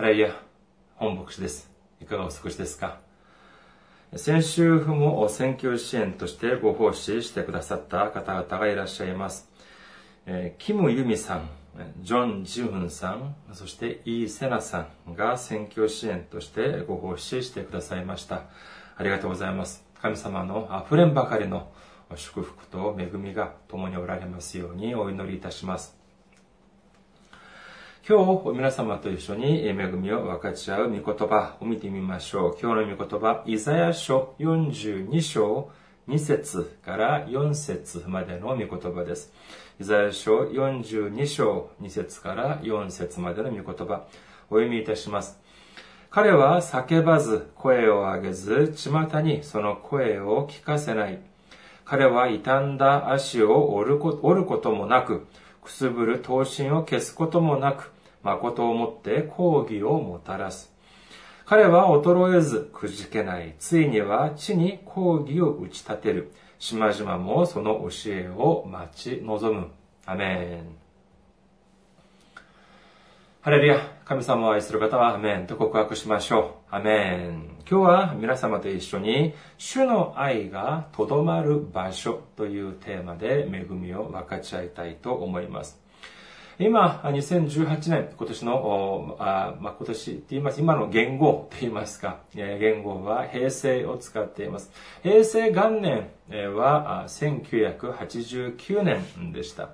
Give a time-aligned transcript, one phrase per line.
[0.00, 0.34] ハレルヤ、
[0.96, 1.70] 本牧師です。
[2.00, 3.00] いかがお過ごしですか？
[4.16, 9.50] 先週も選挙支援としてご奉仕してくださった方々がいらっしゃいます。
[10.24, 11.50] えーキム・ユミさん、
[12.00, 18.44] ジョン・ジウンさん、そしてイー・セナさんが選挙支援としてご奉仕してくださいました。
[18.96, 19.84] ありがとうございます。
[20.00, 21.70] 神様の溢れんばかりの
[22.16, 25.99] 祝福と恵みが共におられますようにお祈りいたします。
[28.10, 32.58] 今日皆様と一緒に恵みを分かち合う御言葉を見てみましょう。
[32.60, 35.70] 今日の御言葉、イザヤ書42章
[36.08, 39.32] 2節から4節までの御言葉です。
[39.80, 44.08] イザヤ書42章2節から4節までの御言葉、
[44.50, 45.38] お読みいたします。
[46.10, 51.20] 彼は叫ばず、声を上げず、巷にその声を聞かせない。
[51.84, 54.14] 彼は傷んだ足を折るこ
[54.60, 55.28] ともなく、
[55.62, 60.72] くすぶる刀身を消すこともなく、誠をもって抗議をもたらす。
[61.46, 63.54] 彼は衰えずくじけない。
[63.58, 66.32] ついには地に抗議を打ち立てる。
[66.58, 69.68] 島々もその教えを待ち望む。
[70.06, 70.80] アメン。
[73.42, 76.74] ハレルヤ、神様を愛する方はアメンと告白しましょう。
[76.74, 77.56] アメン。
[77.68, 85.80] 今日は皆様と一緒に、主の愛がとどまる場所というテーマで恵みを分かち合いたいと思います。
[86.62, 94.70] 今、2018年、今年の、あ、今年って言います、今の言語と言いますか、えー言語は平成を使っています。
[95.02, 96.10] 平成元年
[96.54, 99.70] は1989年でした。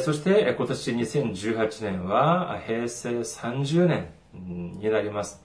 [0.00, 4.08] そして今年2018年は平成30年
[4.80, 5.42] になります。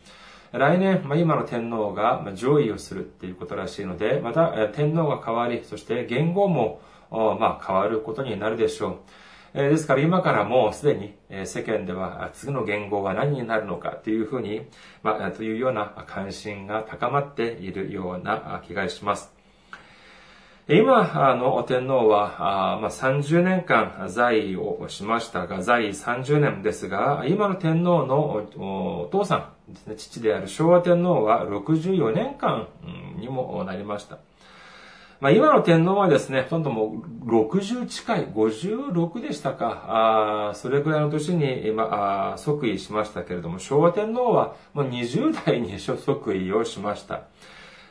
[0.53, 6.79] 来年、まあ、今の天皇が上位をするっていうことらしいので、また天皇が変わり、そして言語も
[7.11, 8.95] まあ変わることになるでしょう。
[9.57, 14.63] えーですから今からもうすでにえー世間では次の言語は何になるのかというふうに、
[15.01, 19.33] まあ、というような関心が高まっているような気がします。
[20.67, 29.53] 今、あの、天皇は、あまあ、30年間在位をしましたが、在位30年ですが、今の天皇のおお父さ
[29.87, 32.67] ん、父である昭和天皇は64年間
[33.19, 34.17] にもなりました。
[35.21, 47.23] まあ、今の天皇はですね、ほとんどもう60近い、56でしたか、あそれくらいの年に、まあ、即位しましたけれども、昭和天皇はもう20代に即位をしました。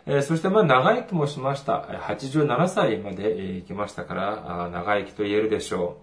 [0.07, 1.81] えーそしてまあ長生きもしました。
[1.81, 5.97] 87歳まで生きましたから、長生きと言えるでしょ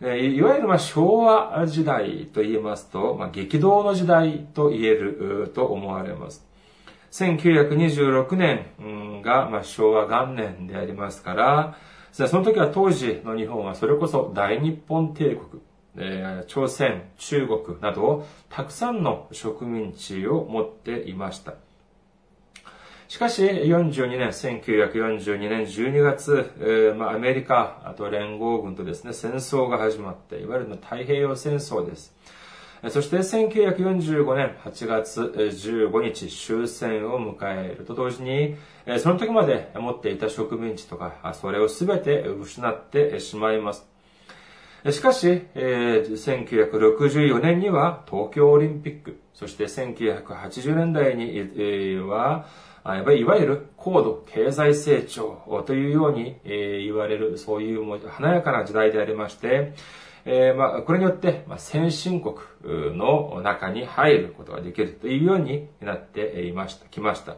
[0.00, 0.06] う。
[0.08, 6.44] いわゆるまあ昭和時代と言いますと、まあ、激動の時代と言えると思われます。
[7.12, 11.76] 1926年が、まあ、昭和元年でありますから、
[12.12, 15.62] その時は当時の日本はそれこそ大日本帝国、
[16.46, 21.54] 朝鮮、中国など、たくさんの植民地を持っていました。
[23.08, 32.16] しかし、42年、1942年12月、えーまあ、アメリカ、と連合軍とですね、戦争が始まって、いわゆる太平洋戦争です。
[32.90, 38.56] そして、1945年8月15日、終戦を迎えると同時に、
[38.98, 43.86] その時まで持っていた植民地とか、それを全て失ってしまいます。
[44.90, 52.46] しかし、えー1964年には東京オリンピック、そして1980年代には、
[52.84, 59.72] いわゆる高度経済成長というように、言われる、そういう華やかな時代でありまして、
[60.24, 67.36] えーまあ、これによって、まあ、先進国の中に入ることができるというようになっていました、きました。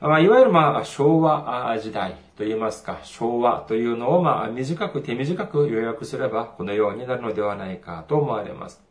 [0.00, 8.82] まあ、いわゆる、まあ、昭和時代といいますか、昭和というのを、まあ、短く、手短く要約すれば、このようになるのではないかと思われます。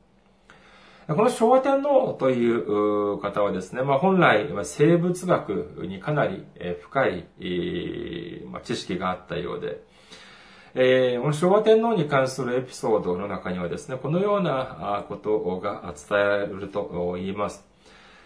[1.08, 6.46] この昭和天皇という方はですね、まあ、本来、生物学にかなり
[6.82, 7.26] 深い、
[8.52, 9.82] まあ知識があったようで、
[10.80, 17.66] えー昭和天皇に関するエピソードの中にはですね、このようなことが伝えられると言います。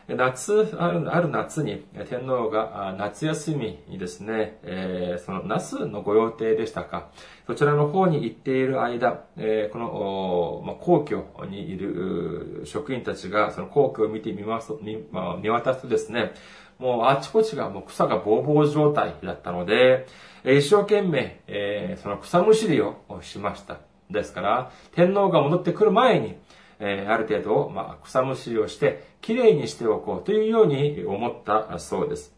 [0.09, 7.07] 夏、あるある夏に天皇が夏休みにですね、えーその那須のご予定でしたか、
[7.47, 16.33] そちらの方に行っている間、えーこの、まあ、皇居にいる職員たちがその皇居を見てみますと、見,、まあ、見渡すとですね、
[16.81, 20.07] もうあちこちがもう草がぼうぼう状態だったので、
[20.43, 23.77] 一生懸命、えーその草むしりをしました。
[24.09, 26.35] ですから、天皇が戻ってくる前に、
[26.79, 32.35] えーある程度、まあ、草むしりをして、きれいにしておこうというように思ったそうです。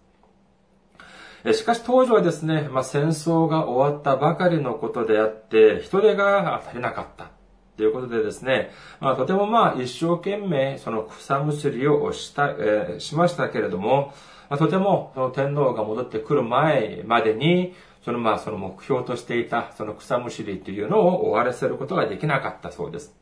[1.54, 7.32] しかし当時はですね、まあ、戦争が終わったばかりのことであって、人手が足りなかった。
[7.76, 8.70] ということでですね、
[9.00, 14.14] まあ、とてもまあ一生懸命その草むしりをした、えー、しましたけれども、
[14.54, 17.74] ま、とてもその天皇が戻ってくる前までに、
[18.06, 23.16] そのまあその目標としていたその草むしりというのを終わらせることができなかったそうです。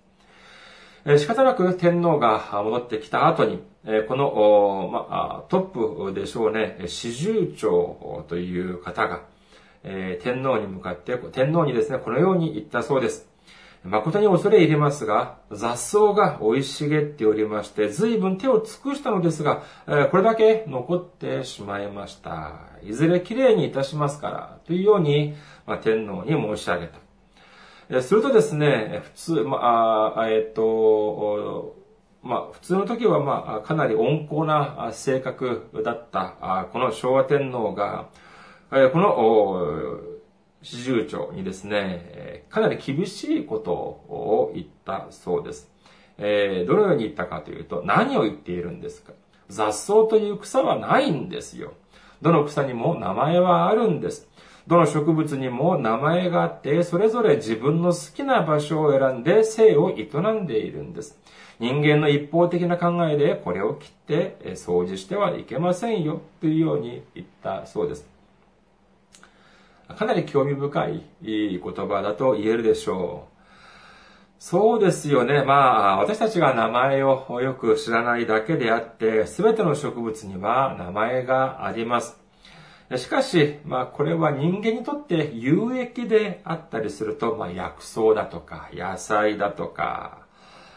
[1.06, 9.22] え、仕方なく天皇が戻ってきた後に、え、この、まあ、トップでしょうね、四十長という方が、
[9.86, 13.31] え、天皇に向かって、天皇にですね、このように言ったそうです。
[13.84, 19.64] 誠に恐れ入れますが、雑草が生い茂っておりまして、随分手を尽くしたのですが、
[20.12, 22.60] これだけ残ってしまいました。
[22.84, 25.34] いずれきれいにいたしますから、というように、
[25.66, 26.90] まあ、天皇に申し上げ
[27.90, 28.02] た。
[28.04, 31.76] するとですね、普通、まあ、えっ、と、
[32.22, 38.10] まあ、普通の時は、まあ、かなり温厚な性格だった、この昭和天皇が、
[38.70, 40.11] この、
[40.64, 45.72] 四十長にですね、かなり厳しいことを言ったそうです。
[46.18, 49.14] えー、どのように言ったかというと、何を言っているんですか
[49.50, 51.74] 雑草という草はないんですよ。
[52.22, 54.30] どの草にも名前はあるんです。
[54.68, 61.20] どの植物にも名前があって、それぞれ自分の好きな場所を選んで生を営んでいるんです。
[61.60, 68.11] 人間の一方的な考えでこれを切って掃除してはいけませんよというように言ったそうです。
[69.98, 73.32] かなり興味深い言葉だと言えるでしょう。
[74.40, 75.44] そうですよね。
[75.44, 82.20] まあ、私たちが名前をよく知らないだけであって、すべての植物には名前があります。
[82.98, 90.26] しかし、まあ、これは人間にとって有益であったりすると、まあ、薬草だとか、野菜だとか、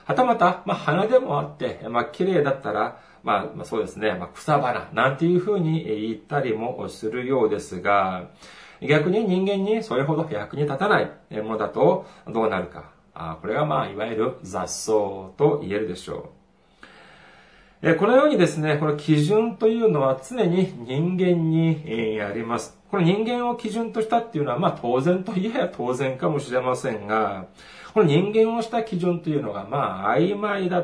[0.05, 8.29] はたまた、まあ、花でもあって、まあ、綺麗だったら、まあ、ま、そうですね、まあ、草花、なんていうふうに言ったりもするようですが、
[8.81, 11.11] 逆に人間にそれほど役に立たない
[11.43, 12.93] ものだとどうなるか。
[13.41, 14.93] これがまあ、いわゆる雑草
[15.37, 16.31] と言えるでしょ
[17.83, 17.95] う。
[17.97, 22.79] このようにですね、この基準というのは常に人間にあります。
[22.91, 27.47] この人間を基準としたっていうのは、まあ当然といえば当然かもしれませんが、
[27.93, 30.83] この人間をした基準というのが、まあ曖昧だ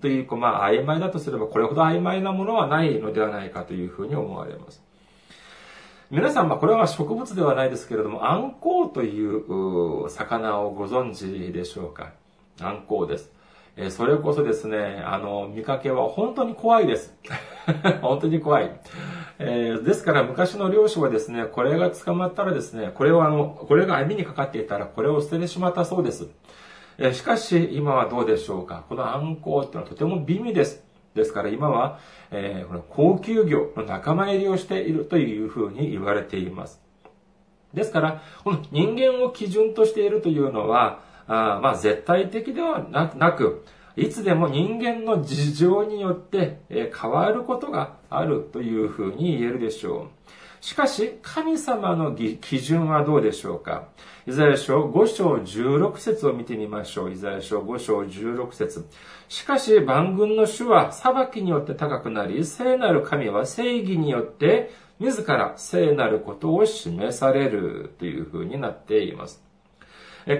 [0.00, 4.82] というか、まあ曖昧だとすればこれほど曖昧なものはないのではないかというふうに思われます。
[6.10, 12.12] 皆さん、まあ、これは植物ではないですけれども、アンコウという魚をご存知でしょうか？
[12.62, 13.30] アンコウです。
[13.76, 17.14] えそれこそですね、あの、見かけは本当に怖いです。
[18.00, 18.70] 本当に怖い。
[19.38, 26.26] えー、ですから昔の漁師はですね、これが捕まったらですね、これをあの、これが網にかかっていたらこれを捨ててしまったそうです。
[26.96, 28.84] えー、しかし今はどうでしょうか？
[28.88, 30.87] このアンコウってのはとても美味です。
[31.18, 31.98] ですから今は、
[32.30, 36.80] えー、この高級魚の仲間入りをしているというふうに言われています。
[37.74, 43.64] ですから、この人間を基準としているというのは、あまあ絶対的ではなく、
[43.96, 50.08] いつでも人間の事情によって変わることがあるというふうに言えるでしょう。
[50.60, 53.88] しかし、神様の基準はどうでしょうか？
[54.26, 57.12] イザヤ書5章16節を見てみましょう。
[57.12, 58.86] イザヤ書5章16節
[59.28, 69.42] しかし、万軍の主は裁きによって高くなり、聖なる神は正義によって自ら聖なることを示されるというふうになっています。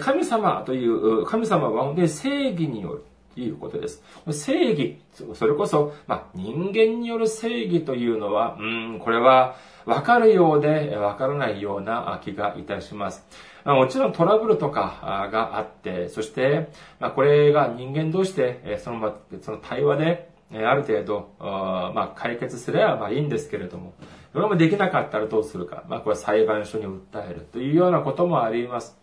[0.00, 3.04] 神様という、神様は本当に正義による
[3.40, 4.02] いうことです。
[4.30, 4.98] 正義、
[5.34, 13.26] それこそ、まあ、人間による正義というのは、うん、これは、わかるようでわからないような気がいたします。
[13.64, 16.68] もちろんトラブルとかがあって、そして
[17.00, 23.94] ま、これが人間同士で、その、その対話で、ある程度、まあ、解決すればまいいんですけれども、
[24.32, 25.84] それもできなかったらどうするか。
[25.88, 28.98] まあ、これは裁判所に訴えるというようなこともあります。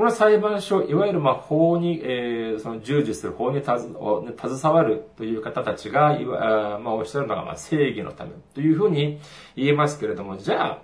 [0.00, 6.18] この裁判所、いわゆるまあ法に、えー、その従事する、法に携わるという方たちが、
[6.78, 9.20] まあ、おっしゃるのがまあ正義のためというふうに
[9.56, 10.82] 言えますけれども、じゃあ、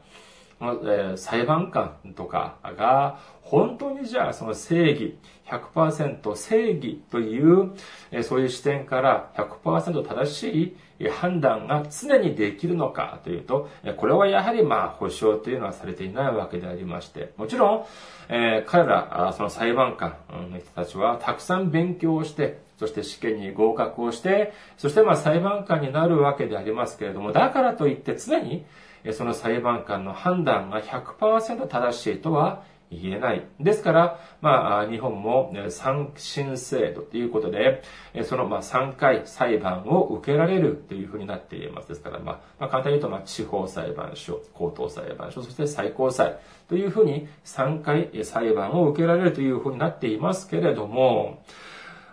[0.60, 7.72] え、裁判官とかが本当にじゃあその正義100%正義という、
[8.10, 17.84] え、そういう視点から100%正しい判断が常にできるのかというと、これはやはりまあ保証というのはされていないわけでありまして、もちろん、
[18.30, 20.16] え、彼ら、その裁判官
[20.50, 28.64] の人たちはたくさん勉強をして、そして試験に合格をして、そしてまあ裁判官になるわけでありますけれども、だからといって常に
[29.12, 33.44] その裁判官の判断が100%正しいとは言えない。
[33.60, 37.82] ですから、まあ、日本も三審制度ということで、
[38.24, 41.88] その、ま、3回裁判を受けられるというふうになっています。
[41.88, 51.42] ですから、まあ、ま、簡単に言うと、まあ、地方裁判所、高等裁判所、そして最高裁というふうに3回裁判を受けられるというふうになっていますけれども、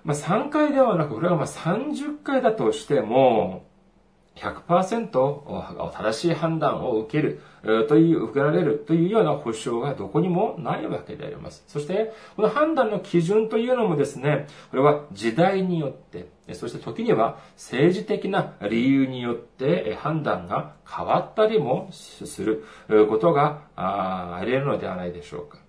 [0.03, 3.65] まあ、3回ではなく、これがまあ30回だとしても、
[4.35, 7.41] 100%正しい判断を受ける
[7.87, 11.63] という、受けられるというような保証がどこにもないわけであります。
[11.67, 22.65] そして、この判断の基準というのもですね、これは時代によって、そして時には政治的な理由によって判断が変わったりもする
[23.07, 25.62] ことがあり得るのではないでしょうか。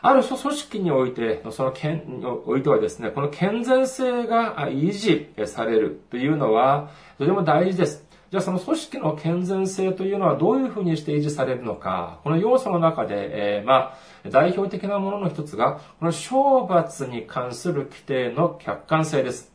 [0.00, 8.08] ある組織において、その件においてはですね、この健全性が維持されるというのは、とても大事です。
[8.30, 19.50] じゃあその組織の健全性というのはどういうふうにして維持されるのか、この要素の中で、えー、まあ、代表的なものの一つが、この懲罰に関する規定の客観性です。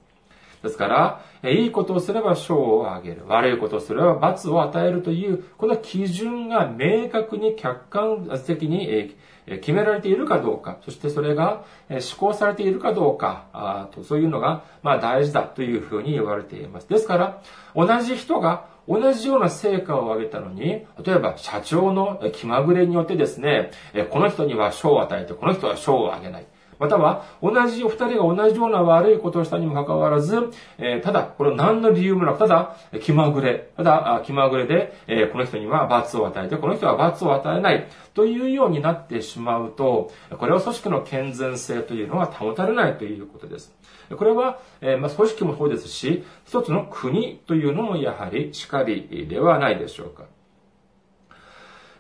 [0.63, 3.23] ですから、いいことをすれば賞をあげる。
[3.27, 9.13] 悪いことをすれば罰を与えるという、この基準が明確に客観的に
[9.45, 11.63] 決められているかどうか、そしてそれが
[11.99, 16.89] 施行されているかどうか、あとそういうのが、まあ大事だというふうに言われています。
[16.89, 17.41] ですから、
[17.75, 23.71] 同じ人が同じような成果を上げたのに、例えば社長の気まぐれによってですね、
[24.09, 26.45] この人には賞を与えて、この人は賞をあげない。
[26.79, 30.35] または、同じお二人が同じような悪いことをしたにもかかわらず、
[30.77, 43.73] えー、ただ、これ何の理由もなく、ただ、気まぐれ、ただ、気まぐれで、えー、この人には罰を与えて、この人は罰を与えない、というようになってしまうと、これは組織の健全性というのは保たれないということです。
[44.15, 50.25] これは、えー、まあ、組織もそうですし、一つの国というのもやはりしかりではないでしょうか。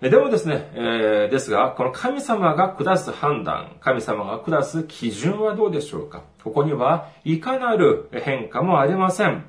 [0.09, 6.23] でもですね、えー、ですが、この神様が下す判断、神様が下す基準はどうでしょうか？
[6.43, 9.45] ここにはいかなる変化もありません。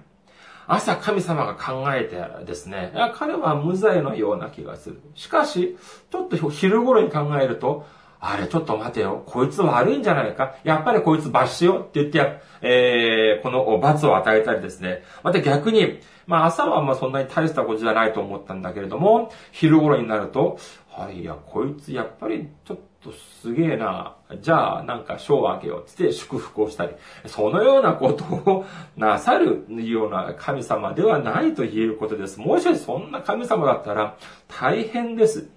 [0.69, 5.01] 朝神様が考えてですね、彼は無罪のような気がする。
[5.17, 5.77] しかし、
[6.11, 7.85] ちょっと昼頃に考えると、
[8.27, 9.23] あれ、ちょっと待てよ。
[9.27, 10.57] こいつ悪いんじゃないか？
[10.65, 11.81] やっぱりこいつ罰しよう？
[11.81, 15.03] って言って、えー、この罰を与えたりですね。
[15.23, 24.17] また逆に、まあ朝はまあそんなに大したことじゃないと思ったんだけれども、昼頃になると、はい、いや、こいつやっぱりちょっととすげえな。
[24.41, 25.85] じゃあ、なんか賞をあげよう。
[25.87, 26.93] つって祝福をしたり。
[27.27, 28.65] そのようなことを
[28.97, 32.41] なさるような神様ではないということです。
[32.41, 34.17] もしそんな神様だったら
[34.49, 35.49] 大変です。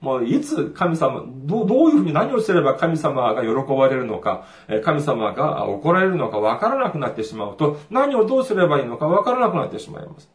[0.00, 4.44] もういつ神様、どうどういうふうに何をすれば神様が喜ばれるのか、
[4.84, 10.28] 神様が怒られるのかわからなくなってしまうと、何をどうすればいいのかわからなくなってしまいます。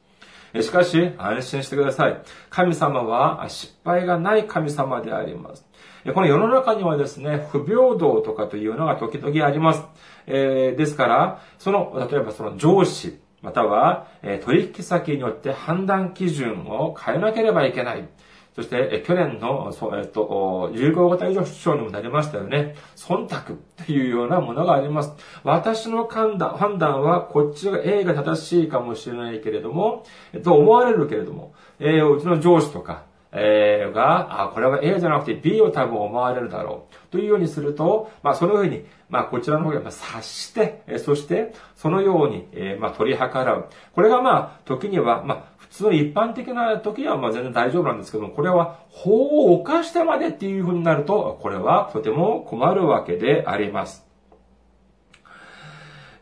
[0.60, 2.22] しかし、安心してください。
[2.50, 5.66] 神様は失敗がない神様であります。
[6.14, 9.84] この世の中にはですね、不平等とかというのが時々あります。
[10.26, 18.08] えー、ですから、その、例えばその上司、または、え取引先によって判断基準を変えなければいけない。
[18.56, 22.76] そして、去年の、そう、えっと、流行型異常症にもなりましたよね。
[22.98, 25.14] 忖度というようなものがあります。
[25.44, 30.04] 私の判断判断は、こっちが A が正しいかもしれないけれども、
[30.34, 37.12] えっと、思われるけれども、えー、うちの上司とか、えー、が、あ、これは A じゃなくて B を多分思われるだろう。
[37.12, 43.70] というようにすると、まあ、そのように、まあ、こちらの方が察して、えそして、そのように、え、まあ、取り計らう。
[43.94, 54.11] これがまあ、時には、まあ、普通の一般的な時はまあ全然大丈夫なんですけども、これは法を犯してまでっていう風になると、これはとても困るわけであります。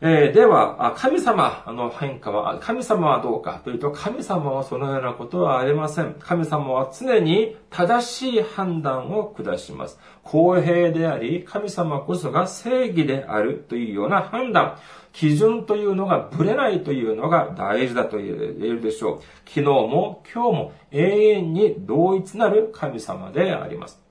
[0.02, 6.14] えー、では、神様の変化は、神様はどうかというと、神様はそのようなことはありません。
[6.18, 9.98] 神様は常に正しい判断を下します。
[10.22, 14.78] 公平であり、神様こそが正義であるというような判断。
[15.12, 19.20] 基準というのがぶれないというのが大事だと言えるでしょう。
[19.46, 24.09] 昨日も今日も永遠に同一なる神様であります。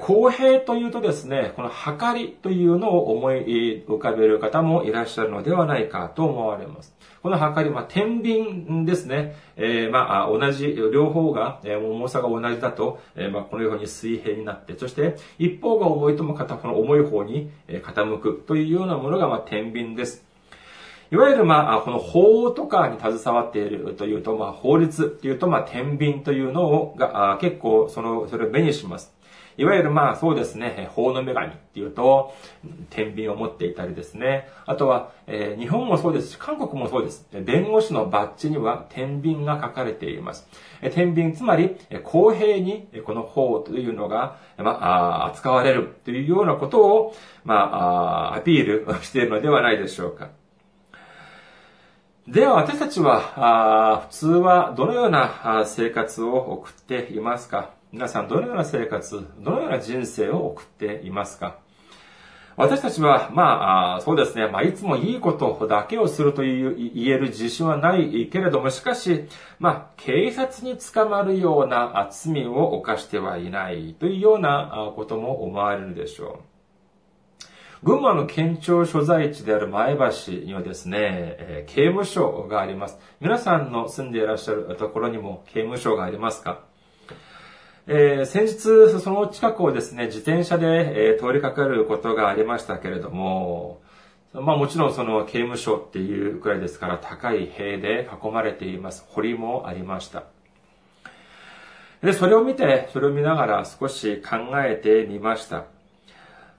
[0.00, 6.94] 公平というとですね、この計りというのを思い浮かべる方もいらっしゃるのではないかと思われます。
[7.22, 9.34] この計り、まあ、天秤ですね。
[9.56, 20.24] えー、まあ、同じ、両方が、えー、重さが同じだと、えー、まあ、このように水平になって、そして、一方が重いとも片方の重い方に傾くというようなものが、まあ、天秤です。
[21.12, 29.13] いわゆる、まあ、この法とかに携わっているというと、まあ、法律というと、まあ、天秤というの、が、結構、その、それを目にします。
[29.56, 32.34] いわゆるまあそうですね、法の女神っていうと、
[32.90, 34.48] 天秤を持っていたりですね。
[34.66, 37.28] あとは、えー、日本もそうですし、韓国もそうです。
[37.32, 40.48] 弁護士のバッジには天秤が書かれています。
[40.82, 50.30] え天秤、つまり、公平にこの法というのが、まあ、扱われるというようなことを、まあ、アピールしているのではないでしょうか。
[52.26, 57.70] では私たちは、普通はどのような生活を送っていますか？
[57.94, 61.58] 皆さんどのような生活、どのような人生を送っていますか？
[62.56, 69.26] 私たちは、まあ、そうですね、まあ、いつもいいことだけをするという言える自信はないけれども、しかし、
[69.60, 76.40] まあ、警察に捕まるような罪を犯してはいないというようなことも思われるでしょ
[77.82, 77.86] う。
[77.86, 79.96] 群馬の県庁所在地である前
[80.26, 80.98] 橋にはですね、
[81.38, 82.98] え刑務所があります。
[83.20, 86.64] 皆さんの住んでいらっしゃるところにも刑務所がありますか？
[87.86, 93.82] えー、先日、その近くをですね、自転車で、えー、通りかかることがありましたけれども、
[94.32, 99.04] まあもちろんその刑務所っていうくらいですから高い塀で囲まれています。
[99.08, 100.24] 堀もありました。
[102.02, 105.64] で、それを見て、それを見ながら少し考えてみました。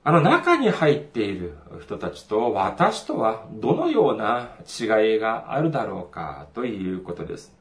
[0.03, 7.51] あの中に入っている人たちと私とはどのような違いがあるだろうかということです。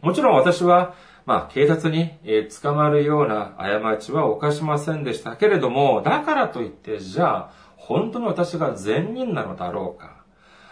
[0.00, 0.94] もちろん私は、
[1.26, 10.22] まあ、警察にえ捕まるような過ちは犯しませんでしたけれども、だからといって、じゃあ、本当に私が善人なのだろうか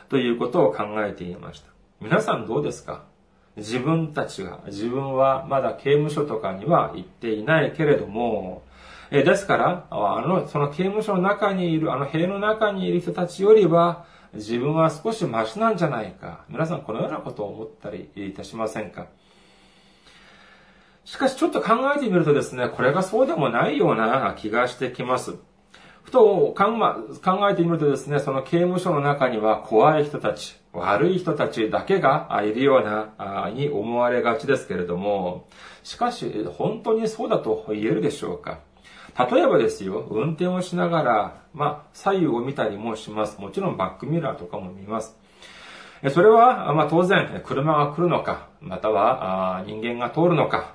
[0.08, 1.70] ということを考えていました。
[2.00, 3.04] 皆さんどうですか？
[3.56, 8.62] 自分たちが、自分はまだ刑務所とかには行っていないけれども、
[9.10, 16.46] えですから、あの、その刑務所の中にいる、あの塀の中にいる人たちよりは、自分は少しマシなんじゃないか。
[16.48, 19.06] 皆さんこのようなことを思ったりいたしませんか？
[21.04, 25.34] しかしちょっと考えてみるとですね、これがそうでもないような気がしてきます。
[26.02, 35.48] ふと考えてみるとですね、その刑務所の中には怖い人たち、悪い人たちだけがいるような、に思われがちですけれども、
[35.82, 38.60] しかし本当にそうだと言えるでしょうか
[39.30, 43.40] 例えばですよ、運転をしながら、まあ、左右を見たりもします。
[43.40, 45.18] もちろんバックミラーとかも見ます。
[46.10, 50.74] それは、まあ、当然、車が来るのか、または人間が通るのか、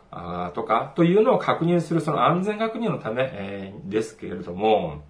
[0.54, 5.04] とか、というのを確認する、その安全確認のため、ですけれども、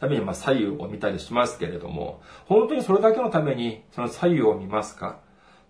[0.00, 5.18] ためにま左右を見たりしますけれども、本当にそれだけのために、その左右を見ますか？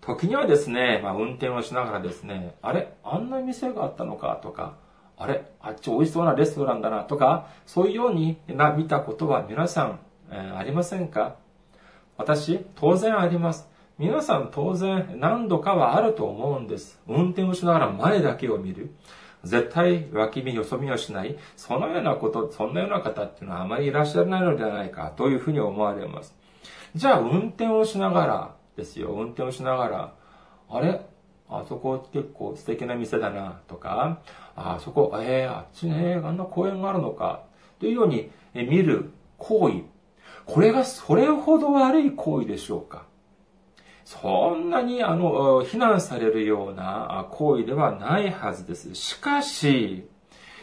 [0.01, 2.95] 時にはですね、まあ、運転をしながらですね、あれ？
[3.05, 4.41] あんな店があったのか？
[4.43, 4.77] とか、
[5.17, 5.45] あれ？
[5.61, 7.05] あっち美味しそうなレストランだな？
[7.05, 11.37] とか、そういうようにな見たことは皆さん、えー、ありませんか？
[12.21, 13.67] 私、当然あります。
[13.99, 17.01] 皆さん当然何度かはあると思うんです。
[17.09, 18.91] 運転をしながら前だけを見る。
[19.43, 21.39] 絶対脇見よそ見をしない。
[21.57, 26.37] そのようなこと、そんなような方っていうのはあまりいらっしゃらないのではないかというふうに思われます。
[26.95, 29.13] じゃあ運転をしながらですよ。
[29.13, 30.15] 運転をしながら、
[30.69, 31.01] あれ？
[31.49, 34.21] あそこ結構素敵な店だなとか、
[34.55, 37.45] あそこ、えー、あっちね、あんな公園があるのか、
[37.79, 39.85] というように見る行為。
[40.53, 43.05] これがそれほど悪い行為でしょうか？
[44.05, 48.93] そんなに、あの、非難されるような行為ではないはずです。
[48.97, 50.09] しかし、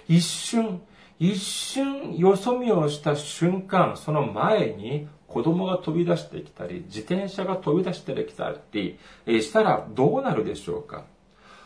[0.10, 0.82] 一瞬、
[1.20, 8.98] 一瞬よそ見をした瞬間、その前に子供が飛び出してきたり、自転車が飛び出してきたり
[9.42, 11.06] したらどうなるでしょうか？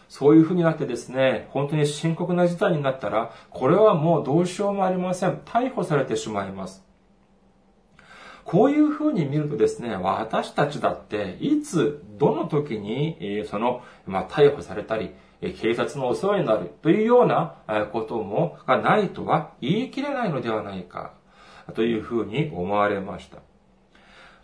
[0.09, 5.41] そういう風になってですね、本当に深刻な事態になったら、これはもうどうしようもありません。
[5.45, 6.83] 逮捕されてしまいます。
[8.51, 15.11] こういう風に見るとですね、私たちだって、いつ、どの時に、その、ま、逮捕されたり、
[15.61, 17.55] 警察のお世話になるというような
[17.93, 21.13] ことも、がないとは言い切れないのではないか、
[21.75, 23.37] という風に思われました。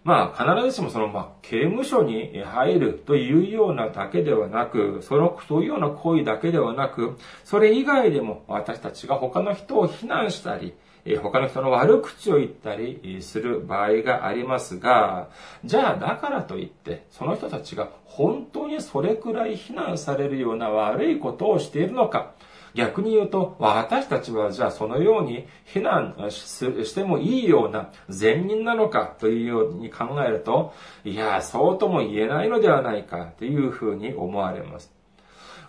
[0.06, 10.74] まあ、必ずしもその、まあ、刑務所に入るというようなだけではなく、その、そういうような行為だけではなく、それ以外でも私たちが他の人を非難したり、
[11.16, 15.30] 他の人の悪口を言ったりする場合がありますが、
[15.64, 22.34] じゃあだからといって、その人たちが本当にそれくらい非難されるような悪いことをしているのか、
[22.74, 34.97] 逆に言うと、私たちはじゃあそのように非難してもいいような善人なのかというように考えると、いや、そうとも言えないのではないかというふうに思われます。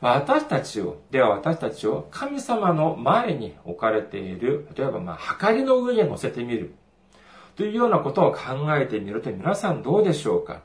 [0.01, 6.75] 私たちを、では私たちを神様の前に置かれている、例えばまあ、計りの上に乗せてみる。
[7.57, 8.39] というようなことを考
[8.77, 10.63] えてみると皆さんどうでしょうか？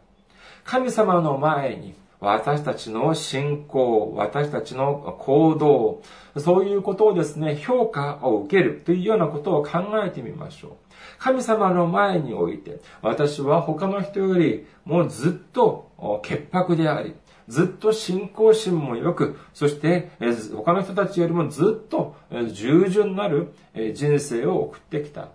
[0.64, 6.04] 神様の前に私たちの信仰、私たちの行動、
[6.40, 10.72] そういうことをですね、評価を受けるというようなことを考えてみましょう。
[11.18, 17.14] 神様の前において、私は他の人よりもうずっと潔白であり、
[17.48, 20.12] ずっと信仰心も良く、そして
[20.56, 22.16] 他の人たちよりもずっと
[22.52, 23.54] 従順なる
[23.94, 25.30] 人生を送ってきた。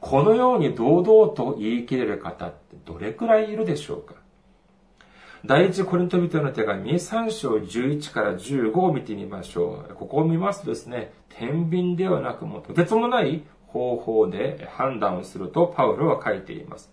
[0.00, 4.14] このように堂々と言い切れる方ってどれくらいいるでしょうか？
[5.44, 9.94] 第一コリント人の手紙3章11から15を見てみましょう。
[9.94, 16.92] ここを見ますとですね、天秤ではなくもとてつもない方法で判断をするとパウロは書いています。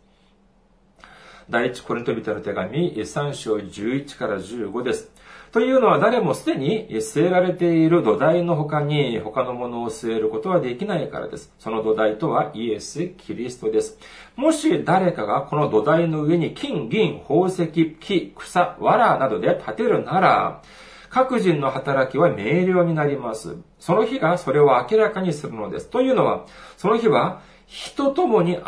[1.49, 5.11] 第一コリント人の手紙3章11から15です。
[5.51, 11.51] というのは誰もすでに据えられている土台の他に他のものを据えることはできないからです。
[11.57, 13.97] その土台とはイエス・キリストです。
[14.35, 17.67] もし誰かがこの土台の上に金、銀、宝石、
[17.99, 20.61] 木、草、藁などで建てるなら、
[21.09, 22.35] 各人の働きは明
[22.67, 23.57] 瞭になります。
[23.79, 25.87] その日がそれを明らかにするのです。
[25.87, 26.45] というのは、
[26.77, 28.65] その日は人ともに現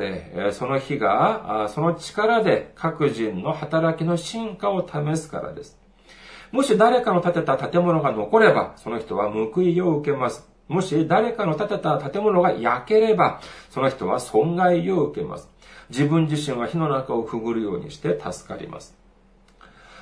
[0.00, 5.78] れ、その日が、その力で各人の働きの進化を試すからです。
[6.50, 10.48] もし誰かの建てた建物が残れば、その人は報いを受けます。
[10.66, 15.50] もし誰かの建てた建物が焼ければ、その人は損害を受けます。
[15.90, 18.96] 自分自身は火の中をくぐるようにして助かります。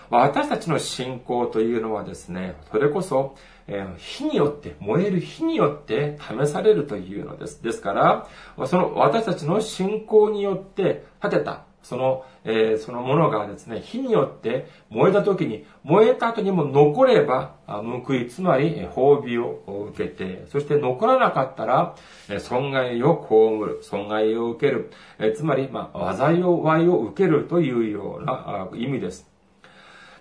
[0.08, 3.34] 私たちの信仰というのはですね、それこそ、
[3.68, 7.62] え火によって、燃える火によって試されるというのです。
[7.62, 21.94] ですから、その私たちの信仰によって建てたその、えー、そのものがですね、火によって燃えた時に、燃えた後にも残れば、報い、つまり、褒美を受けて、そして残らなかったら、
[22.40, 29.35] 損害を被る、損害を受ける、えつまり、まあ、災いを受けるというような意味です。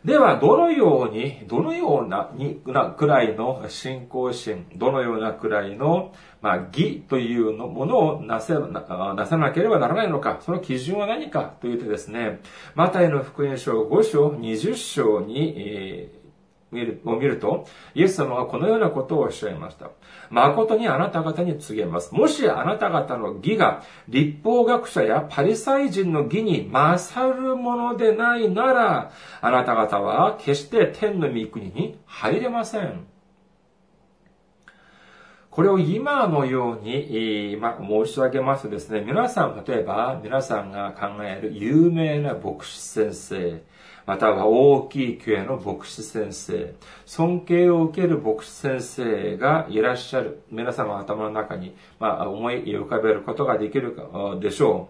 [0.06, 6.14] では、どのように、どのような、に、な、くらいの信仰心、どのようなくらいの、
[6.44, 12.40] まあ、義というのものをなせ、な、なさなければならないのか、その基準は何かというとですね、
[12.76, 16.15] マタイの福音書5章20章に、え
[16.72, 19.92] を見ると、イエス様がこのようなことをおっしゃいました。
[20.30, 22.14] 誠にあなた方に告げます。
[22.14, 33.06] もしあなた方の義が立法学者やパリサイ人の義に勝るものでないなら、あなた方は決して天の御国に入れません。
[35.56, 43.64] これを今のように、ま申し上げますとですね、皆さん、例えば皆さんが考える有名な牧師先生、
[44.06, 50.44] または大きい教の牧師先生、尊敬を受ける牧師先生がいらっしゃる。
[50.52, 53.98] 皆様の頭の中に、まあ、思い浮かべることができる
[54.40, 54.90] でしょ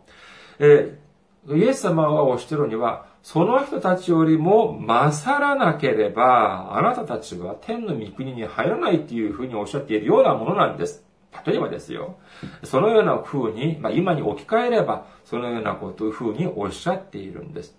[0.59, 0.65] う。
[0.65, 0.99] え
[1.47, 11.05] イエス様がおっしゃるには、その人たちよりも勝らなければ、あなたたちは天の御国に入らないっていうふうにおっしゃっているようなものなんです。
[11.45, 12.17] 例えばですよ。
[12.63, 17.77] そのような風に、まあ、今に置き換えれば、そのようなことを風におっしゃっているんです。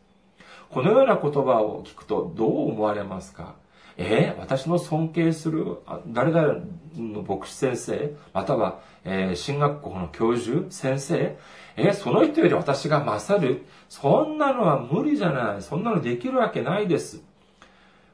[0.71, 3.55] このような言葉を聞くとどう思われますか？
[3.99, 6.61] えー、私の尊敬する誰々
[6.97, 11.39] の牧師先生、または、えー、進学校の教授、先生、
[11.77, 13.65] えー、その人より私が勝る？
[13.89, 15.63] そんなのは無理じゃない。
[15.63, 17.23] そんなのできるわけないです。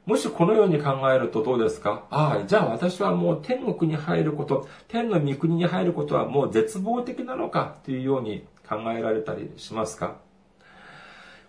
[0.07, 2.05] もしこのように考えるとどうですか？
[2.11, 7.79] ああ、じゃあ私はもう天国に入ること、天の御国に入ることはもう絶望的なのか？
[7.85, 10.17] というように考えられたりしますか？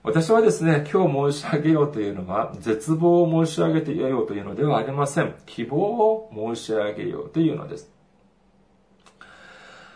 [0.05, 5.33] 私はですね、今日申し上げようというのは、絶望を申し上げてようというのではありません。
[5.45, 7.89] 希望を申し上げようというのです。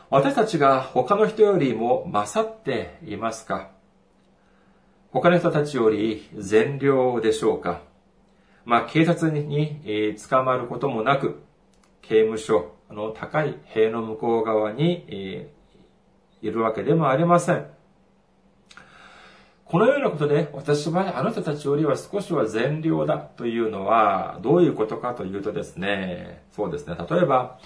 [0.09, 3.71] 私たちが他の人よりも勝っていますか？
[5.11, 7.81] 他の人たちより善良でしょうか？
[8.63, 11.43] まあ、警察に、捕まることもなく、
[12.01, 15.49] 刑務所の高い塀の向こう側に、
[16.41, 17.67] いるわけでもありません。
[19.69, 27.59] このようなことで、私はあなたたちよりは少しは善良だというのは、どういうことかというとですね、そうですね、例えば、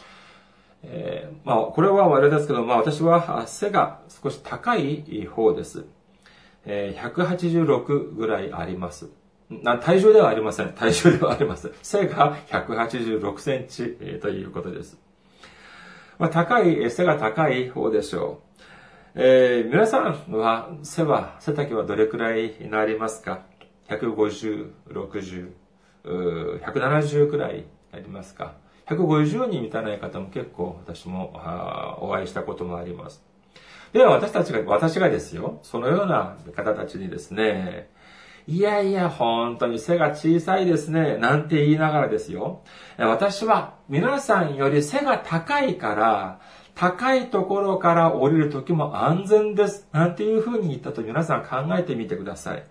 [0.83, 5.85] えー、まあ、これはあれですけど、まあ私は背が少し高い方です。
[6.65, 9.09] えー、186ぐらいあります。
[9.81, 10.73] 体重ではありません。
[10.73, 11.71] 体重ではあります。
[11.83, 14.97] 背が186センチ、ということです。
[16.17, 18.50] まあ、高い、背が高い方でしょう。
[19.13, 23.41] えー、皆さんは背は、背丈はどれくらいになりますか
[23.89, 25.51] ?150、60、
[26.63, 28.53] 170くらいありますか
[28.87, 31.33] ?150 に満たない方も結構私も
[32.01, 33.21] お会いしたこともあります。
[33.91, 37.89] では私たちが、私がですよ、そのような方たちにですね、
[38.47, 41.17] いやいや、本当に背が小さいですね。
[41.17, 42.61] なんて言いながらですよ。
[42.97, 46.39] 私は皆さんより背が高いから、
[46.75, 49.87] 高いところから降りるときも安全です。
[49.91, 52.65] なんていうふうに言ったと皆さん考えてみてください。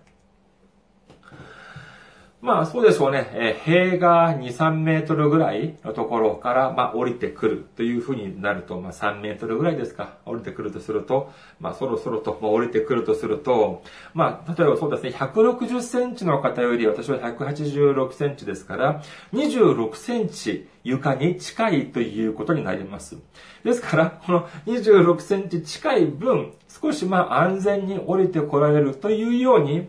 [2.41, 3.29] まあそうでしょうね。
[3.33, 10.17] え塀が2、3メートルぐらいのところから、まあ降りてくるというふうになると、まあ3メートルぐらいですか。
[10.25, 13.83] 降りてくるとすると、まあそろそろと、まあ、降りてくるとすると、
[14.15, 23.17] まあ例えばそうですね、160センチの方より私は186センチですから、26センチ床に近いということになります。
[23.63, 29.87] ですから、この26センチ近い分、少しまあ安全に降りてこられるというように、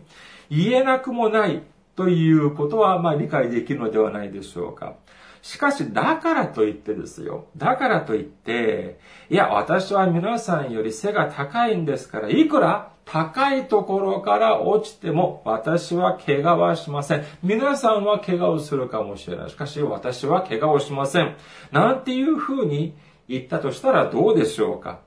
[0.51, 1.63] 言えなくもない
[2.03, 4.97] ということは、まあ理解できるのではないでしょうか。
[5.41, 7.47] しかし、だからといってですよ。
[7.57, 8.99] だからといって、
[9.31, 17.25] いや、私は皆さんより背が高いんですから、いくら高いところから落ちても、私は怪我はしません。
[17.41, 19.51] 皆さんは怪我をするかもしれない。
[19.51, 21.37] しかし、私は怪我をしません。
[21.71, 22.97] なんていうふうに
[23.29, 24.99] 言ったとしたらどうでしょうか。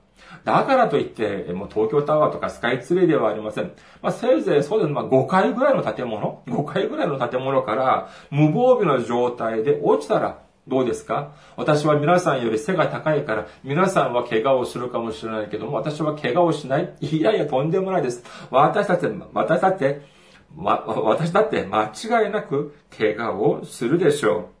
[0.46, 3.72] だからといって、もう東京タワーとかスカイツリーではありません。
[4.00, 4.92] まあ、せいぜいそうです。
[4.92, 11.32] まあ、5階ぐらいの建物 ?5 階ぐらいの建物から無防備の状態で落ちたらどうですか？
[11.56, 16.94] 私は皆さんより背が高いから、皆さんは怪我をするかもしれないけども、私は怪我をしない。
[17.00, 18.22] いやいや、とんでもないです。
[18.52, 20.02] 私たち、私だって、
[20.54, 24.55] ま、私だって間違いなく怪我をするでしょう。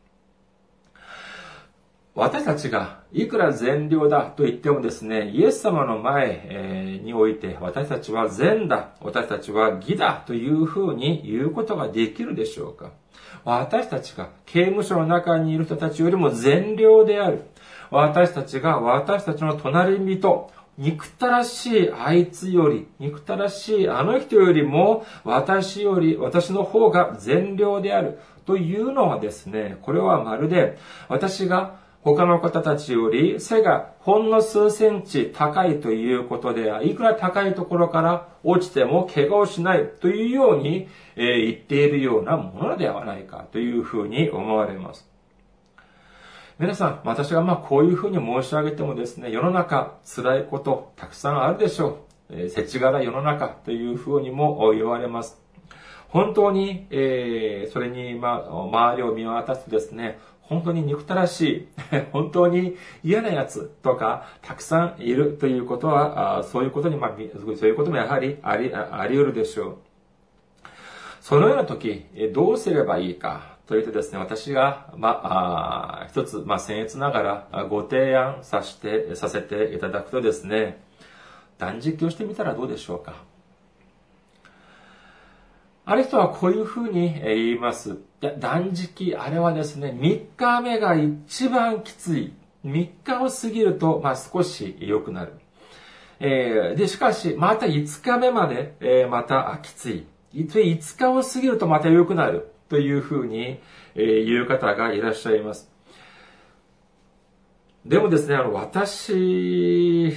[2.16, 12.92] 私たちがいくら善良だと言ってもですね、イエス様の前において私たちは善だ、私たちは義だというふうに言うことができるでしょうか
[13.44, 17.42] 私たちが刑務所の中にいる人たちよりも善良である。
[17.90, 30.78] 私たちが私たちの隣人、憎たらしいあいつより、憎たらしいあの人よりも、私より、私の方が善良であるというのはですね、これはまるで
[31.10, 45.10] 私が他の方たちより背がほんの数センチ高いということで、いくら高いところから落ちても怪我をしないというように、え言っているようなものではないかというふうに思われます。
[46.60, 51.96] 皆さん、私がまあこういうふうに申し上げてもですね、世の中辛いことたくさんあるでしょう。
[52.30, 55.42] えー、世知辛い世の中というふうにも言われます。
[56.08, 61.68] 本当に、えー、それに、ま、周りを見渡すとですね、本当に憎たらしい、
[62.12, 67.10] 本当に嫌な奴とか、たくさんいるということは、そういうことに、まあ、
[67.56, 69.76] そういうこともやはりあり、あり得るでしょう。
[71.20, 80.80] そのような時、どうすればいいかというとですね、私が、まあ、一つ、まあ、僭越ながらご提案させて、させていただくとですね、
[81.58, 83.24] 断食をしてみたらどうでしょうか。
[85.86, 87.96] ある人はこういうふうに言います。
[88.38, 92.34] 断食、あれはですね、3日目が一番きつい。
[92.64, 95.32] 3日を過ぎると、まあ少し良くなる。
[96.18, 100.06] えー、で、しかし、また5日目まで、えー、またきつい。
[100.34, 102.52] 5日を過ぎるとまた良くなる。
[102.68, 103.60] というふうに、
[103.94, 105.70] えー、言う方がいらっしゃいます。
[107.84, 110.12] でもですね、あの、私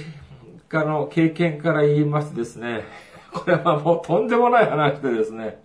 [0.68, 2.84] からの経験から言いますですね、
[3.32, 5.62] これはもうとんでもない話でですね、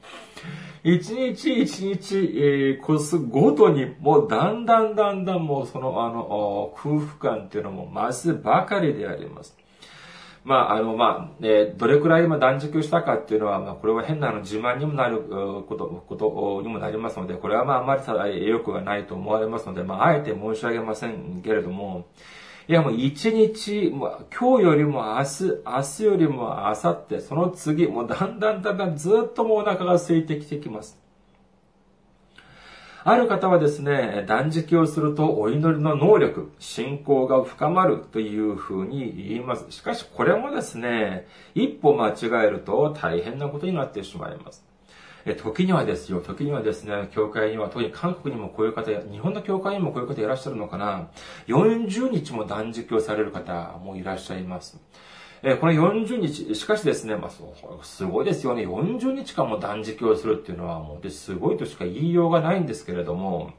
[0.84, 9.58] 一日一日、えー、越すごとに、もうだんだんだんだんもうその、あの、空腹感っていうのも増すばかりであります。
[10.44, 15.22] まあ、あの、まあ、えー、どれくらい今断食したかっていうのは、まあ、これは変なの自慢にもなる
[15.68, 22.06] こと、ことにもなりますので、これはまあ、あまりさ良くはないと思われますので、まあ、あえて申し上げませんけれども、
[22.68, 31.00] いやもう一日、もう今日よりも明日、明日よりも明後日、その次、もうだんだんだんだんずっともうお腹が空いてきてきます。
[33.04, 39.68] ある方はですね、断食をするとお祈りの能力、信仰が深まるというふうに言います。
[39.70, 44.66] しかしこれもですね、一歩間違えると大変なことになってしまいます。
[45.26, 51.08] え時にはですよ、時にはですね、教会には、特に韓国にもこういう方、日本の教会にもこういう方いらっしゃるのかな。
[51.48, 54.80] 40日も断食をされる方もいらっしゃいます。
[55.42, 57.32] えこの40日、しかしですね、まあ、
[57.84, 58.68] すごいですよね。
[58.68, 63.54] 40日間も断食をするっていうのはもう、すごいとしか言いようがないんですけれども、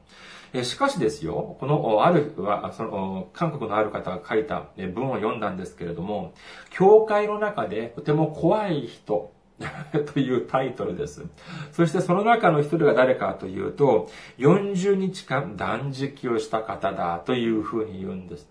[0.53, 6.33] えしかしですよ、この、あるは、その、韓国のある方が書いた文を読んだんですけれども、
[6.69, 9.33] 教会の中でとても怖い人、
[10.13, 11.25] というタイトルです。
[11.71, 18.47] そしてその中の一人が誰かというと、40日間断食をした方だというふうに言うんです。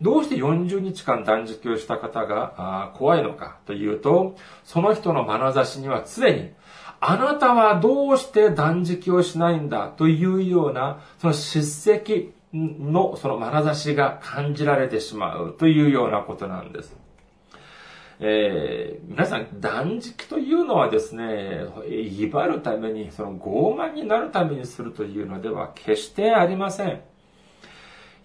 [0.00, 6.50] どうして40日間断食をした方が怖いのかというと、その人の眼差しには常に、
[7.00, 16.96] あなたはどうして断食をしないんだというような、その叱責のその眼差しが感じられてしまうというようなことなんです。
[18.22, 27.00] えー、皆さん、断食というのはですね、威張るために、その傲慢になるためにするというのでは決してありません。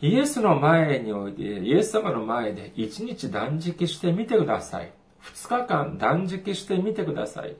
[0.01, 4.91] イエスの前において、イエス様の前で一日断食してみてください。
[5.21, 7.55] 二日間断食してみてください。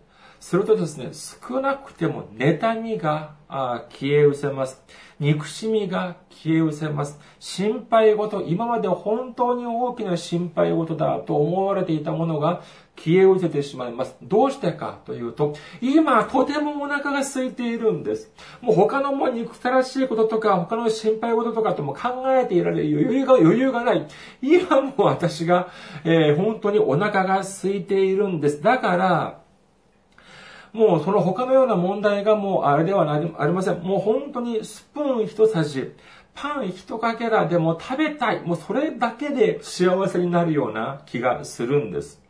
[0.45, 4.79] するとですね、少なくても妬みが消え失せます。
[5.19, 7.19] 憎しみが消え失せます。
[7.39, 12.61] 心配事、今まで本当に大きな心配事だと思われていたものが
[12.95, 14.17] 消え失せてしまいます。
[14.21, 18.31] どうしてかというと、今とてもお腹が空いているんです。
[18.61, 24.07] もう他のも憎たらしいこととか、他の心配事とかとも考えていられる余裕が、余裕がない。
[24.43, 25.69] 今も私が、
[26.03, 28.61] えー、本当にお腹が空いているんです。
[28.61, 29.44] だから、
[30.75, 33.79] もうその他のような問題がもうあれではありません。
[33.81, 35.93] もう本当にスプーン一さじ、
[36.33, 38.41] パン一かけらでも食べたい。
[38.41, 42.21] もうそれだけで幸せになるような気がするんです。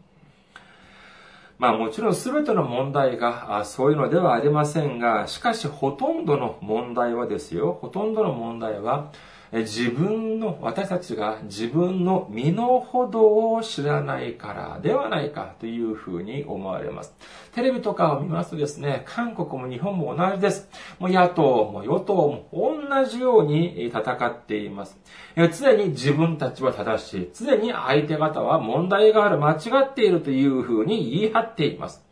[1.57, 9.11] まあもちろん全ての問題がそういうのではありませんが、しかしほとんどの問題はですよ、ほとんどの問題は、
[9.51, 17.15] 自分の、私たちが自分の身の程を知らないからではないかというふうに思われます。
[17.53, 20.69] テレビとかを見ますとですね、韓国も日本も同じです。
[20.99, 24.99] もう野党も与党も同じように戦っています。
[25.35, 27.29] 常に自分たちは正しい。
[27.33, 32.04] 常に相手方は問題がある、間違っているというふうに言い張っています。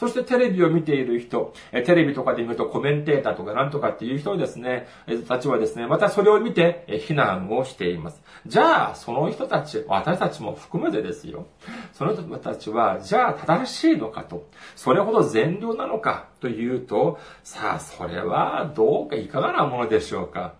[0.00, 4.86] そしてテレビを見ている人、テレビとかで見るとコメンテーターとかなんとかっていう人ですね、
[5.28, 8.22] たちはですね、またそれを見て非難をしています。
[8.46, 11.48] じゃあ、その人たち、私たちも含めてですよ。
[11.92, 20.54] その人たちは、じゃあ正しいのかと、それほど善良なのかというと、さあ、それはどうかいかがなものでしょうか。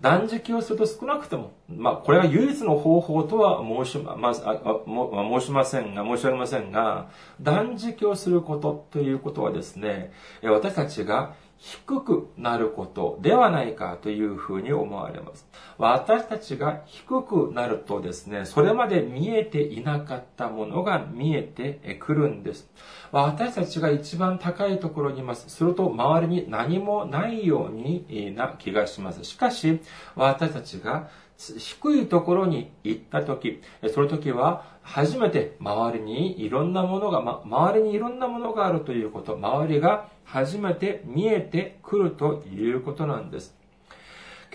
[0.00, 7.08] 断食をすると少なくとも、まあ、これが唯一の方法とは申しま、まあ、申しませんが、申し上げませんが、
[7.40, 15.48] 断食をすることということはですね、私たちが低くなることではないかというふうに思われます。
[15.78, 22.68] 私たちが低くなるとですね、それまで見えていなかったものが見えてくるんです。
[23.12, 25.48] 私たちが一番高いところにいます。
[25.48, 29.24] すると周りに何もないようにな気がします。
[29.24, 29.80] しかし、
[30.16, 33.60] 私たちが低いところに行った時、
[33.92, 43.63] その時は初めて周りにいろんなものが、ま、周りにいろんなものがあるということ、周りが初めて見えてくるということなんです。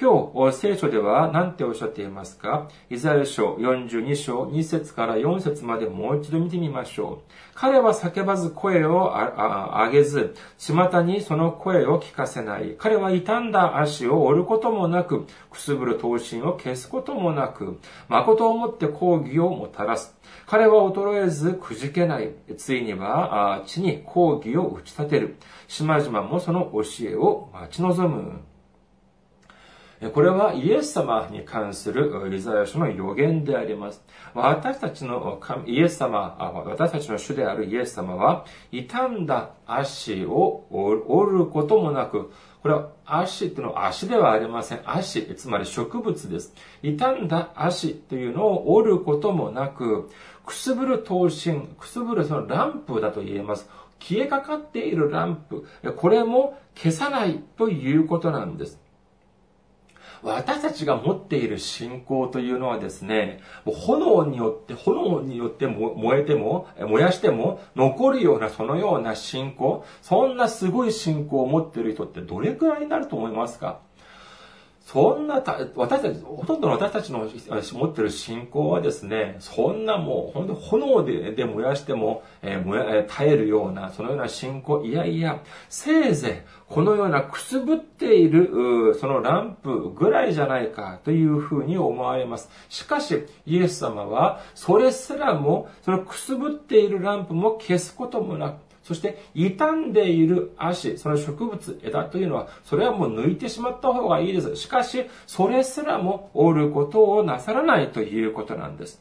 [0.01, 2.69] 今日、聖書では何ておっしゃっていますか？
[2.89, 7.31] イザヤ書42章2節から4節までもう一度見てみましょう。
[7.53, 12.75] 彼は叫ばず声を上げず、巷にその声を聞かせない。
[12.77, 20.15] 彼は傷んだ足を折ることもなく、くすぶる刀身を消すこともなく、誠をもって抗議をもたらす。
[20.45, 22.31] 彼は衰えずくじけない。
[22.57, 25.35] ついには地に抗議を打ち立てる。
[25.67, 28.39] 島々もその教えを待ち望む。
[30.13, 34.01] これはイエス様に関するリザヤ書の予言であります。
[34.33, 42.31] 私たちのイエス様、私たちの主であるイエス様は、傷んだ足を折ることもなく、
[42.61, 44.81] これは足っていうのは足ではありません。
[44.85, 46.53] 足、つまり植物です。
[46.81, 50.09] 傷んだ足というのを折ることもなく、
[50.45, 53.69] くすぶる刀身、くすぶるそのランプだと言えます。
[53.99, 58.79] 消えかかっているランプ、これも消さないということなんです。
[60.23, 73.79] 私たちが持っている信仰というのはですね、炎によって、炎によって燃えても、燃やしても残るようなそのような信仰、そんなすごい信仰を持っている人ってどれくらいになると思いますか？
[74.91, 75.35] そんな、
[75.75, 92.49] 私たち、ほとんどの私たちの持ってる信仰はですね、そんなもう、本当炎でで燃やしても、えー、燃え耐えるような、そのような信仰、いやいや、せいぜい、このようなくすぶっている、そのランプぐらいじゃないかというふうに思われます。
[92.67, 104.55] しかし、イエス様は、それすらも、そのくすぶっているランプも消すこともなく、そして、傷んでいる足、その植物、枝というのは、それはもう抜いてしまった方がいいです。
[104.55, 108.99] しかし、それすらも折ることをなさらないということなんです。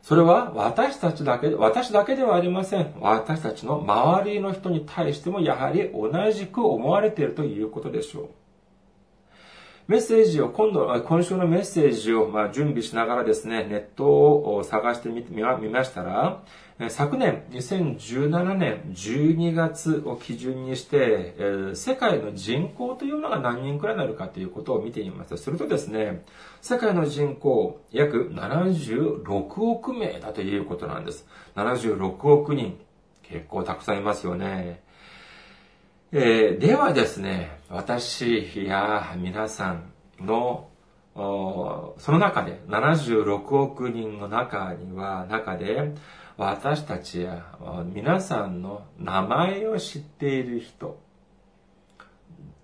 [0.00, 2.94] それは私たちだけ、私だけではありません。
[3.00, 8.28] 私たちの周りの人に対してもやはり同じく思われているということでしょう。
[9.88, 15.22] メッセージを、今度、今週のメッセージを、ま準備しながらですね、ネットを探してみ
[15.68, 16.40] ましたら、
[16.88, 21.34] 昨年2017年12月を基準にして、
[21.74, 25.36] 世界の人口というのが何人くらいになるかということを見てみました。
[25.36, 26.24] するとですね、
[26.60, 29.30] 世界の人口約76
[29.62, 31.26] 億名だということなんです。
[31.56, 32.78] 76億人。
[33.22, 34.82] 結構たくさんいますよね。
[36.12, 40.68] えー、ではですね、私や皆さんの
[41.14, 45.92] その中で、76億人の中には、中で、
[46.38, 47.44] 私たちや
[47.92, 50.98] 皆さんの名前を知っている人、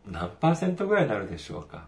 [0.07, 1.87] 何パーセントぐらいになるでしょうか？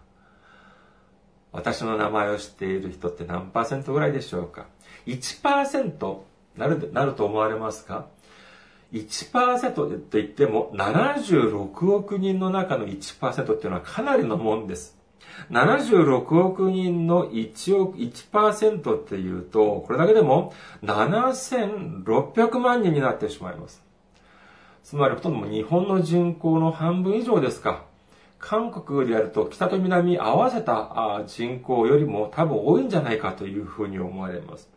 [1.53, 4.67] 私の名前を知っている人って何パーセントぐらいでしょうか
[5.07, 6.19] ?1%
[6.57, 8.07] なる、なると思われますか
[8.93, 15.00] ？1%と言っても76億人の中の1%っていうのはかなりのもんです。
[15.51, 20.53] 76億人の1億、1%っていうと、これだけでも
[20.83, 23.83] 7600万人になってしまいます。
[24.83, 27.85] つまりほとんど日本の人口の半分以上ですか。
[28.39, 34.68] 韓国でやると北と南合わせた人口よりも多分多いんじゃないかというふうに思われます。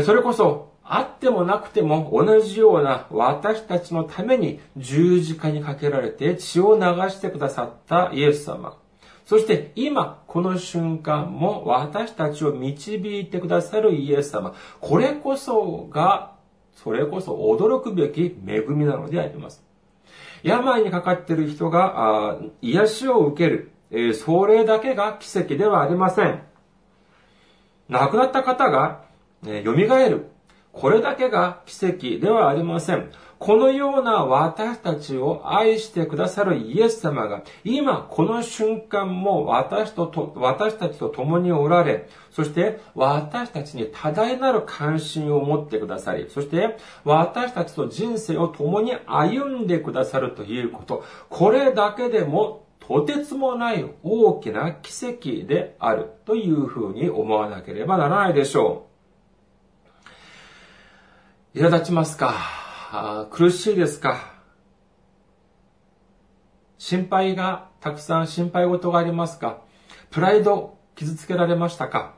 [0.03, 8.77] それこそ、あってもなくても同じような私たちのために十字架にかけられて血を流してくださったイエス様。
[9.25, 14.55] そして今、この瞬間も私たちを導いてくださるイエス様。
[14.81, 16.35] これこそが、
[16.75, 19.65] それこそ驚くべき恵みなのであります。
[20.43, 26.43] 病にかかっている人が癒しを受ける、え、それだけが奇跡ではありません。
[27.89, 29.05] 亡くなった方が、
[29.47, 30.34] え、蘇る。
[30.75, 33.11] これだけが奇跡ではありません。
[33.39, 58.94] このような私たちを愛してくださるイエス様が、今この瞬間も私とと、私たちと共におられ、そして私たちに多大なる関心を持ってくださり、そして私たちと人生を共に歩んでくださるということ、これだけでもとてつもない大きな奇跡であるというふうに思わなければならないでしょう。
[61.55, 63.29] 苛立ちますか？
[63.31, 64.35] 苦しいですか？
[66.79, 69.61] 心配がたくさん心配事がありますか？
[70.11, 72.15] プライド傷つけられましたか？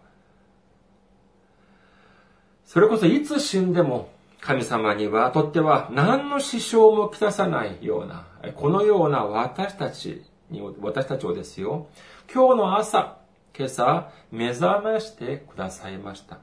[2.64, 4.09] それこそいつ死んでも
[4.41, 11.89] 神様にはとっては何の支障もきたさないような、このような私たちに、私たちをですよ、
[12.32, 13.18] 今日の朝、
[13.55, 16.39] 今朝、目覚ましてくださいました。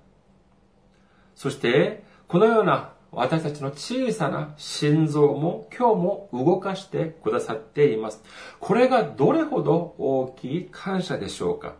[1.34, 8.24] そして、このような私たちの小さな心臓も今日も動かしてくださっています。
[8.60, 11.76] これがどれほど大きい感謝でしょうか？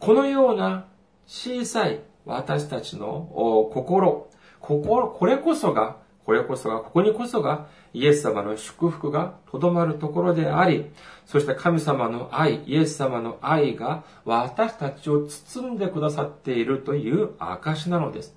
[0.00, 0.86] このような
[1.26, 4.30] 小さい私たちの心、
[4.60, 10.90] 心、これこそが、これこそが、ここにこそが、イエス様の祝福がとどまるところであり、
[11.26, 18.34] そして神様の愛、イエス様の愛が私たちを包んでくださっているという証なのです。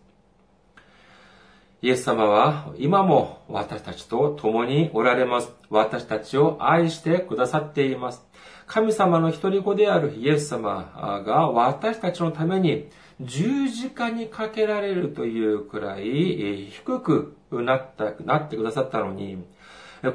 [1.84, 5.54] イエス様は今も私たちと共におられます。
[5.70, 8.26] 私たちを愛してくださっています。
[8.66, 12.90] 神様の一人子であるイエス様が私たちのために
[13.22, 19.46] 十字架にかけられるというくらい低くなった、なってくださったのに、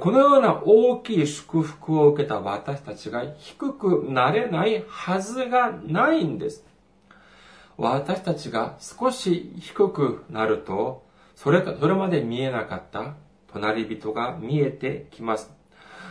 [0.00, 6.64] このような大きい祝福を受けた私たちが低くなれないはずがないんです。
[7.76, 11.04] 私たちが少し低くなると、
[11.34, 13.14] それか、それまで見えなかった
[13.52, 15.52] 隣人が見えてきます。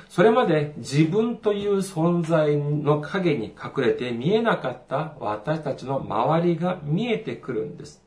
[0.09, 8.03] それまで自分という存在の影に隠れて見えなかった私たちの周りが見えてくるんです。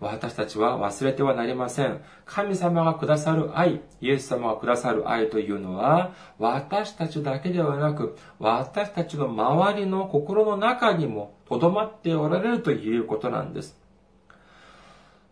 [0.00, 2.00] 私たちは忘れてはなりません。
[2.24, 13.78] 神様がくださる愛、イエス様がくださる愛というのは、私たちだけではなく、私たちの周りの心の中にも留まっておられるということなんです。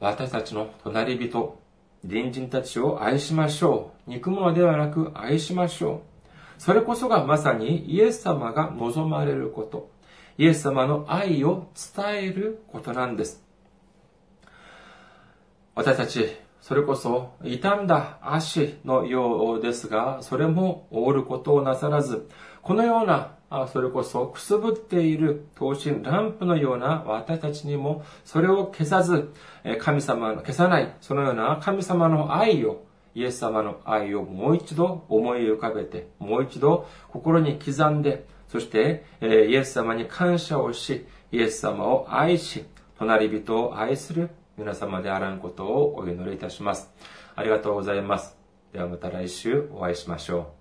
[0.01, 1.59] 私たちの隣人、
[2.03, 4.11] 隣人たちを愛しましょう。
[4.11, 6.03] 憎むのではなく愛しましょ
[6.59, 6.63] う。
[6.63, 9.91] それこそがまさにイエス様が望まれること。
[10.37, 13.45] イエス様の愛を伝えることなんです。
[15.75, 16.29] 私たち、
[16.61, 22.29] それこそ傷んだ足のようですが、それも覆ることをなさらず、
[22.63, 23.38] このような
[23.73, 29.33] それこそくすぶっている等身ランプのような私たちにもそれを消さず、
[29.81, 32.85] 神様の消さない、そのような神様の愛を、
[33.15, 42.65] イエス様の愛をもう一度思い浮かべて、もう一度心に刻んで、そしてイエス様に感謝をし、イエス様を愛し、
[42.99, 46.93] 隣人を愛する皆様であらんことをお祈りいたします。
[47.35, 48.37] ありがとうございます。
[48.73, 50.58] ではまた来週お会いしましょう。